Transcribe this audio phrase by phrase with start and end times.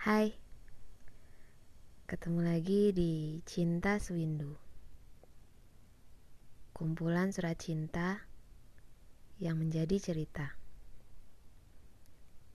[0.00, 0.32] Hai,
[2.08, 4.56] ketemu lagi di Cinta Sewindu
[6.72, 8.24] Kumpulan surat cinta
[9.36, 10.56] yang menjadi cerita.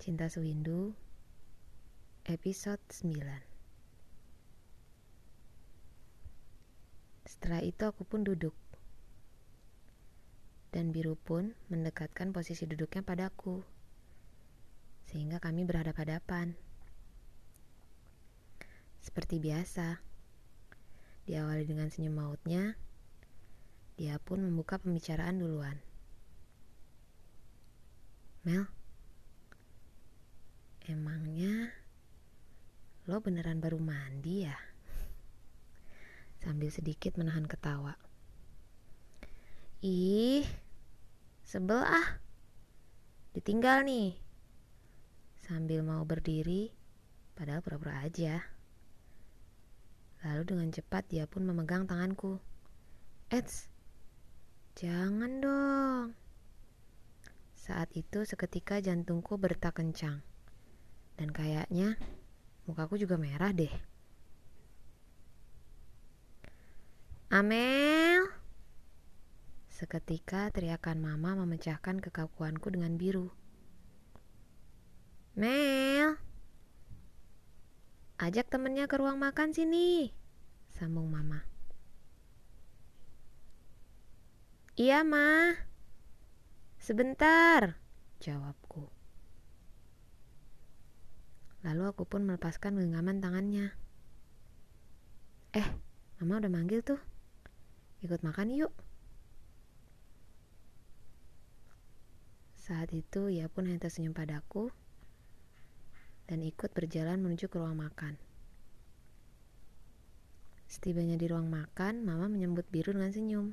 [0.00, 0.96] Cinta Sewindu
[2.24, 3.12] episode 9
[7.28, 8.56] Setelah itu aku pun duduk.
[10.72, 13.60] Dan biru pun mendekatkan posisi duduknya padaku
[15.12, 16.72] sehingga kami berhadapan-hadapan.
[19.04, 20.00] Seperti biasa,
[21.28, 22.72] diawali dengan senyum mautnya,
[24.00, 25.76] dia pun membuka pembicaraan duluan.
[28.48, 28.64] Mel,
[30.88, 31.68] emangnya
[33.04, 34.56] lo beneran baru mandi ya?
[36.40, 38.00] Sambil sedikit menahan ketawa.
[39.84, 40.48] Ih,
[41.44, 42.24] sebel ah.
[43.36, 44.16] Ditinggal nih
[45.44, 46.72] sambil mau berdiri,
[47.36, 48.53] padahal pura-pura aja.
[50.24, 52.40] Lalu dengan cepat dia pun memegang tanganku.
[53.28, 53.68] Eits,
[54.72, 56.06] jangan dong.
[57.52, 60.24] Saat itu seketika jantungku bertak kencang.
[61.20, 62.00] Dan kayaknya
[62.64, 63.72] mukaku juga merah deh.
[67.28, 68.30] Amel!
[69.68, 73.28] Seketika teriakan mama memecahkan kekakuanku dengan biru.
[75.34, 76.14] Mel,
[78.18, 80.14] ajak temennya ke ruang makan sini,
[80.70, 81.42] sambung mama.
[84.74, 85.54] Iya, ma.
[86.82, 87.78] Sebentar,
[88.18, 88.90] jawabku.
[91.64, 93.72] Lalu aku pun melepaskan genggaman tangannya.
[95.54, 95.64] Eh,
[96.20, 97.00] mama udah manggil tuh.
[98.02, 98.74] Ikut makan yuk.
[102.58, 104.74] Saat itu ia pun hanya tersenyum padaku
[106.28, 108.16] dan ikut berjalan menuju ke ruang makan.
[110.64, 113.46] Setibanya di ruang makan, Mama menyambut Biru dengan senyum.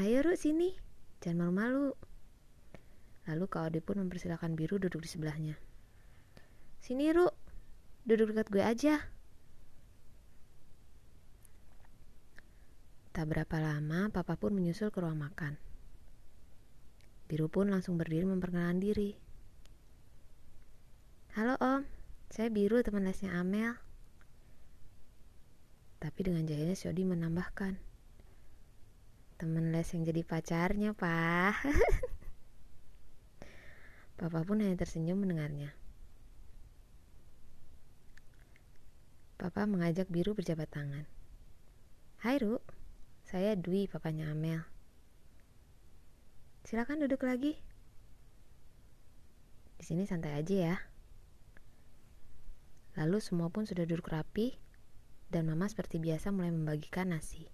[0.00, 0.72] Ayo Ru sini,
[1.20, 1.92] jangan malu-malu.
[3.28, 5.54] Lalu Kak Odi pun mempersilahkan Biru duduk di sebelahnya.
[6.82, 7.30] Sini Ru,
[8.08, 8.94] duduk dekat gue aja.
[13.12, 15.60] Tak berapa lama, Papa pun menyusul ke ruang makan.
[17.28, 19.31] Biru pun langsung berdiri memperkenalkan diri.
[21.32, 21.88] Halo om,
[22.28, 23.72] saya Biru teman lesnya Amel.
[25.96, 27.80] Tapi dengan jahilnya Shodi menambahkan.
[29.40, 31.56] Teman les yang jadi pacarnya, Pak.
[34.20, 35.72] Papa pun hanya tersenyum mendengarnya.
[39.40, 41.08] Papa mengajak Biru berjabat tangan.
[42.20, 42.60] Hai Ru,
[43.24, 44.68] saya Dwi, papanya Amel.
[46.68, 47.56] Silakan duduk lagi.
[49.80, 50.91] Di sini santai aja ya.
[52.92, 54.60] Lalu semua pun sudah duduk rapi
[55.32, 57.48] dan mama seperti biasa mulai membagikan nasi.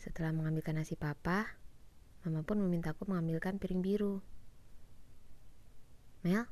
[0.00, 1.44] Setelah mengambilkan nasi papa,
[2.24, 4.24] mama pun memintaku mengambilkan piring biru.
[6.24, 6.48] Mel,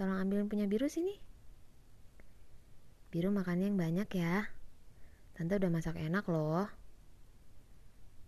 [0.00, 1.20] tolong ambilin punya biru sini.
[3.12, 4.48] Biru makannya yang banyak ya.
[5.36, 6.72] Tante udah masak enak loh.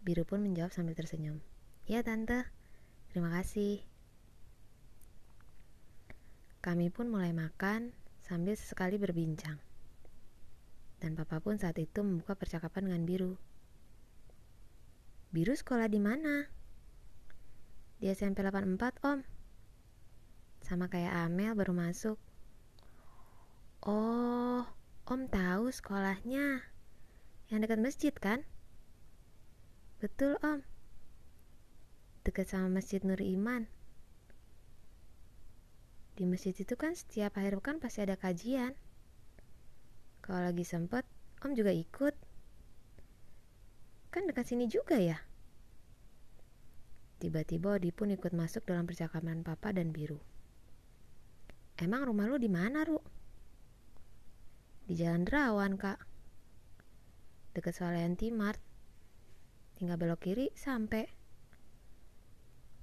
[0.05, 1.41] Biru pun menjawab sambil tersenyum.
[1.89, 2.45] Ya tante,
[3.09, 3.81] terima kasih.
[6.61, 9.59] Kami pun mulai makan sambil sesekali berbincang.
[11.03, 13.33] Dan papa pun saat itu membuka percakapan dengan Biru.
[15.35, 16.47] Biru sekolah di mana?
[17.99, 19.21] Di SMP 84, Om.
[20.63, 22.19] Sama kayak Amel baru masuk.
[23.83, 24.63] Oh,
[25.03, 26.63] Om tahu sekolahnya.
[27.51, 28.47] Yang dekat masjid kan?
[29.99, 30.63] Betul, Om.
[32.23, 33.67] Dekat sama Masjid Nur Iman.
[36.13, 38.77] Di masjid itu kan setiap akhir pekan pasti ada kajian.
[40.21, 41.09] Kalau lagi sempet,
[41.43, 42.15] Om juga ikut.
[44.15, 45.19] Kan dekat sini juga ya?
[47.19, 50.23] Tiba-tiba Odi pun ikut masuk dalam percakapan Papa dan Biru.
[51.75, 53.03] Emang rumah lu di mana, Ru?
[54.87, 55.99] Di Jalan Derawan, Kak.
[57.59, 58.63] Dekat Swalayan Timart.
[59.75, 61.11] Tinggal belok kiri sampai.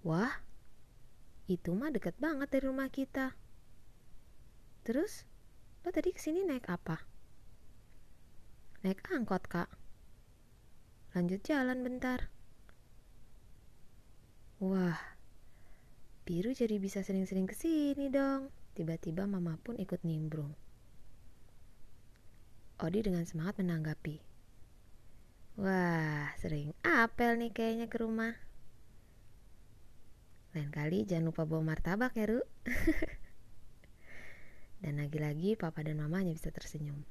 [0.04, 0.44] Wah,
[1.50, 3.34] itu mah deket banget dari rumah kita.
[4.86, 5.26] Terus,
[5.82, 7.02] lo tadi ke sini naik apa?
[8.86, 9.70] Naik angkot, kak.
[11.18, 12.30] Lanjut jalan bentar.
[14.62, 15.00] Wah,
[16.24, 18.54] biru jadi bisa sering-sering ke sini dong.
[18.78, 20.54] Tiba-tiba mama pun ikut nimbrung.
[22.80, 24.24] Odi dengan semangat menanggapi.
[25.60, 28.40] Wah, sering apel nih kayaknya ke rumah.
[30.58, 32.42] Lain kali jangan lupa bawa martabak ya, Ru.
[34.82, 37.04] Dan lagi-lagi papa dan mama hanya bisa tersenyum.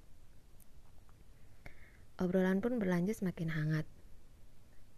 [2.17, 3.87] Obrolan pun berlanjut semakin hangat.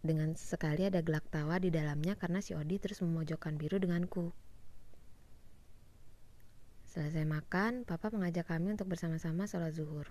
[0.01, 4.33] Dengan sekali ada gelak tawa di dalamnya karena si Odi terus memojokkan biru denganku.
[6.89, 10.09] Selesai makan, papa mengajak kami untuk bersama-sama sholat zuhur.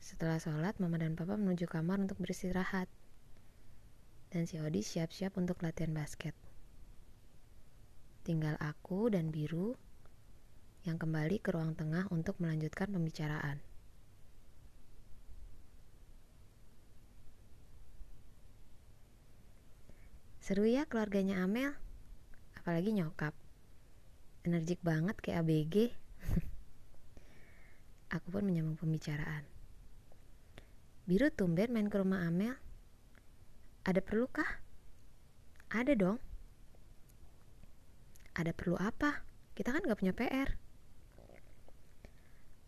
[0.00, 2.88] Setelah sholat, mama dan papa menuju kamar untuk beristirahat.
[4.28, 6.36] Dan si Odi siap-siap untuk latihan basket.
[8.28, 9.72] Tinggal aku dan Biru
[10.84, 13.64] yang kembali ke ruang tengah untuk melanjutkan pembicaraan.
[20.44, 21.76] Seru ya keluarganya Amel,
[22.56, 23.36] apalagi nyokap.
[24.48, 25.74] Energik banget kayak ABG.
[28.16, 29.44] Aku pun menyambung pembicaraan.
[31.04, 32.56] Biru tumben main ke rumah Amel.
[33.88, 34.60] Ada perlu kah?
[35.72, 36.20] Ada dong.
[38.36, 39.24] Ada perlu apa?
[39.56, 40.60] Kita kan gak punya PR.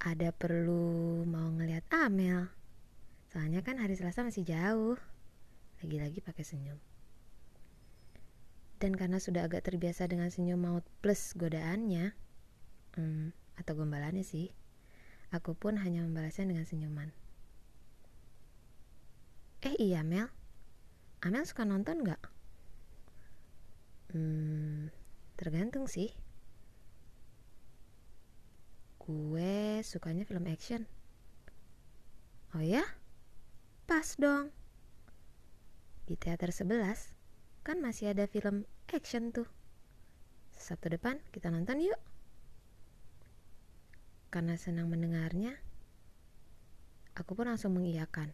[0.00, 2.48] Ada perlu mau ngeliat Amel.
[3.28, 4.96] Soalnya kan hari Selasa masih jauh.
[5.84, 6.80] Lagi-lagi pakai senyum.
[8.80, 12.16] Dan karena sudah agak terbiasa dengan senyum maut plus godaannya,
[12.96, 14.48] hmm, atau gombalannya sih,
[15.36, 17.12] aku pun hanya membalasnya dengan senyuman.
[19.60, 20.32] Eh iya Mel,
[21.20, 22.22] Amel suka nonton gak?
[24.10, 24.88] Hmm,
[25.36, 26.08] tergantung sih.
[29.00, 30.88] Gue sukanya film action.
[32.56, 32.82] Oh ya?
[33.84, 34.48] Pas dong.
[36.08, 37.20] Di teater 11
[37.60, 39.44] Kan masih ada film action tuh.
[40.56, 42.00] Sabtu depan kita nonton yuk.
[44.32, 45.58] Karena senang mendengarnya,
[47.18, 48.32] aku pun langsung mengiyakan.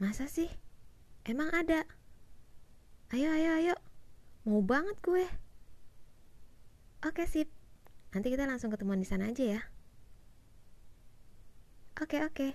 [0.00, 0.50] Masa sih?
[1.22, 1.86] Emang ada?
[3.14, 3.74] Ayo, ayo, ayo.
[4.42, 5.26] Mau banget gue.
[7.06, 7.46] Oke, sip.
[8.10, 9.60] Nanti kita langsung ketemuan di sana aja ya.
[12.02, 12.48] Oke, oke.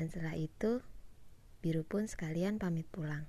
[0.00, 0.80] Dan setelah itu,
[1.60, 3.28] Biru pun sekalian pamit pulang.